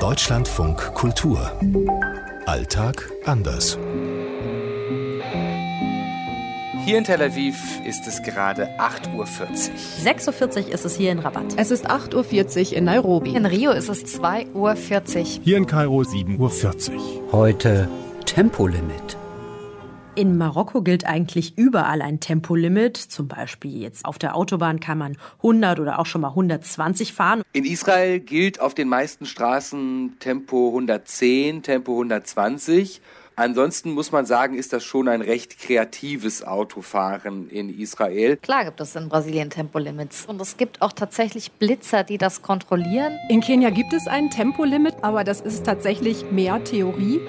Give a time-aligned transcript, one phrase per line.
[0.00, 1.50] Deutschlandfunk Kultur.
[2.46, 3.76] Alltag anders.
[6.84, 9.26] Hier in Tel Aviv ist es gerade 8.40 Uhr.
[9.26, 11.46] 6.40 Uhr ist es hier in Rabat.
[11.56, 13.34] Es ist 8.40 Uhr in Nairobi.
[13.34, 14.74] In Rio ist es 2.40 Uhr.
[15.42, 17.32] Hier in Kairo 7.40 Uhr.
[17.32, 17.88] Heute
[18.24, 19.16] Tempolimit.
[20.18, 22.96] In Marokko gilt eigentlich überall ein Tempolimit.
[22.96, 27.42] Zum Beispiel jetzt auf der Autobahn kann man 100 oder auch schon mal 120 fahren.
[27.52, 33.00] In Israel gilt auf den meisten Straßen Tempo 110, Tempo 120.
[33.36, 38.38] Ansonsten muss man sagen, ist das schon ein recht kreatives Autofahren in Israel.
[38.38, 40.26] Klar gibt es in Brasilien Tempolimits.
[40.26, 43.16] Und es gibt auch tatsächlich Blitzer, die das kontrollieren.
[43.28, 47.20] In Kenia gibt es ein Tempolimit, aber das ist tatsächlich mehr Theorie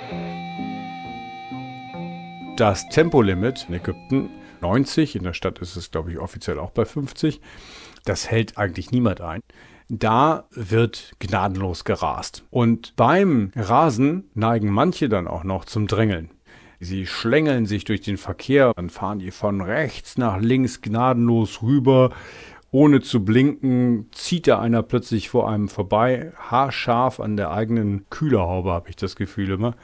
[2.60, 6.84] das Tempolimit in Ägypten 90, in der Stadt ist es, glaube ich, offiziell auch bei
[6.84, 7.40] 50.
[8.04, 9.40] Das hält eigentlich niemand ein.
[9.88, 12.44] Da wird gnadenlos gerast.
[12.50, 16.32] Und beim Rasen neigen manche dann auch noch zum Drängeln.
[16.82, 22.12] Sie schlängeln sich durch den Verkehr, dann fahren die von rechts nach links gnadenlos rüber.
[22.72, 28.72] Ohne zu blinken zieht da einer plötzlich vor einem vorbei, haarscharf an der eigenen Kühlerhaube,
[28.72, 29.76] habe ich das Gefühl immer.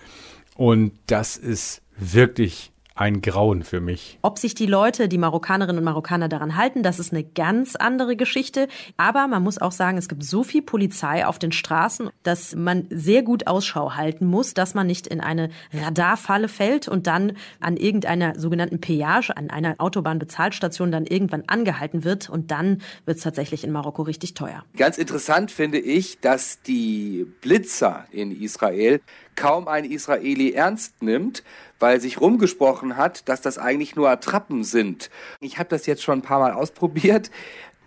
[0.56, 4.18] Und das ist wirklich ein Grauen für mich.
[4.22, 8.16] Ob sich die Leute, die Marokkanerinnen und Marokkaner daran halten, das ist eine ganz andere
[8.16, 8.70] Geschichte.
[8.96, 12.88] Aber man muss auch sagen, es gibt so viel Polizei auf den Straßen, dass man
[12.90, 17.76] sehr gut Ausschau halten muss, dass man nicht in eine Radarfalle fällt und dann an
[17.76, 22.30] irgendeiner sogenannten Peage, an einer Autobahnbezahlstation dann irgendwann angehalten wird.
[22.30, 24.64] Und dann wird es tatsächlich in Marokko richtig teuer.
[24.78, 29.02] Ganz interessant finde ich, dass die Blitzer in Israel
[29.36, 31.44] kaum ein Israeli ernst nimmt,
[31.80, 35.10] weil sich rumgesprochen hat, dass das eigentlich nur Attrappen sind.
[35.40, 37.32] Ich habe das jetzt schon ein paar Mal ausprobiert.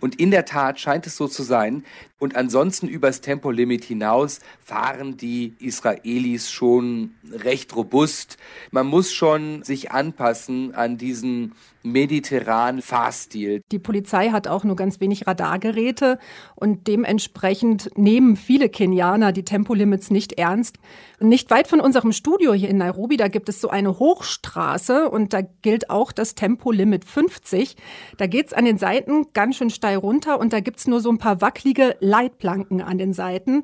[0.01, 1.83] Und in der Tat scheint es so zu sein.
[2.19, 8.37] Und ansonsten übers Tempolimit hinaus fahren die Israelis schon recht robust.
[8.71, 11.53] Man muss schon sich anpassen an diesen
[11.83, 13.61] mediterranen Fahrstil.
[13.71, 16.19] Die Polizei hat auch nur ganz wenig Radargeräte
[16.55, 20.77] und dementsprechend nehmen viele Kenianer die Tempolimits nicht ernst.
[21.21, 25.33] Nicht weit von unserem Studio hier in Nairobi, da gibt es so eine Hochstraße und
[25.33, 27.77] da gilt auch das Tempolimit 50.
[28.17, 31.17] Da geht's an den Seiten ganz schön steil runter und da gibt's nur so ein
[31.17, 33.63] paar wackelige Leitplanken an den Seiten.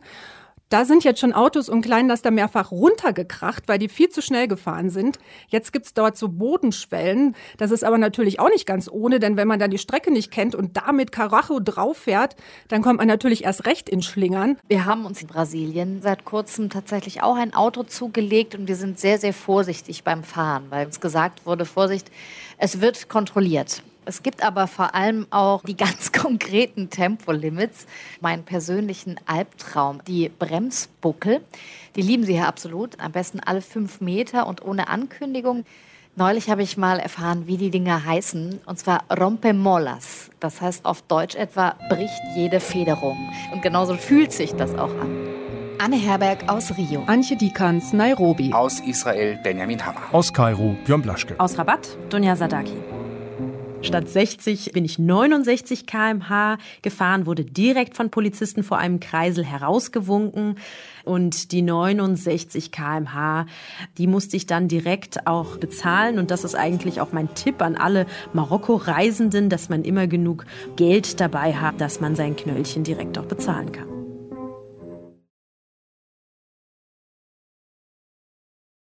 [0.69, 4.89] Da sind jetzt schon Autos und Kleinlaster mehrfach runtergekracht, weil die viel zu schnell gefahren
[4.89, 5.19] sind.
[5.47, 7.35] Jetzt gibt's dort so Bodenschwellen.
[7.57, 10.31] Das ist aber natürlich auch nicht ganz ohne, denn wenn man dann die Strecke nicht
[10.31, 12.35] kennt und damit Karacho drauf fährt,
[12.67, 14.57] dann kommt man natürlich erst recht in Schlingern.
[14.67, 19.00] Wir haben uns in Brasilien seit kurzem tatsächlich auch ein Auto zugelegt und wir sind
[19.00, 22.09] sehr, sehr vorsichtig beim Fahren, weil uns gesagt wurde, Vorsicht,
[22.57, 23.83] es wird kontrolliert.
[24.05, 27.88] Es gibt aber vor allem auch die ganz konkreten Tempolimits.
[28.21, 31.41] Meinen persönlichen Albtraum, die Bremsbuckel.
[31.95, 32.99] Die lieben Sie ja absolut.
[32.99, 35.65] Am besten alle fünf Meter und ohne Ankündigung.
[36.17, 38.61] Neulich habe ich mal erfahren, wie die Dinger heißen.
[38.65, 40.29] Und zwar Rompemolas.
[40.39, 43.17] Das heißt auf Deutsch etwa bricht jede Federung.
[43.51, 45.27] Und genauso fühlt sich das auch an.
[45.77, 47.03] Anne Herberg aus Rio.
[47.05, 48.53] Antje Dikans, Nairobi.
[48.53, 50.01] Aus Israel Benjamin Hammer.
[50.13, 51.35] Aus Kairo Björn Blaschke.
[51.38, 52.94] Aus Rabat Dunja Sadaki.
[53.85, 60.56] Statt 60 bin ich 69 kmh gefahren, wurde direkt von Polizisten vor einem Kreisel herausgewunken.
[61.03, 63.45] Und die 69 kmh,
[64.00, 66.18] die musste ich dann direkt auch bezahlen.
[66.18, 70.45] Und das ist eigentlich auch mein Tipp an alle Marokko-Reisenden, dass man immer genug
[70.78, 73.94] Geld dabei hat, dass man sein Knöllchen direkt auch bezahlen kann.